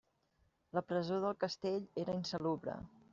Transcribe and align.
La 0.77 0.83
presó 0.91 1.19
del 1.25 1.37
castell 1.45 1.85
era 2.05 2.17
insalubre. 2.21 2.79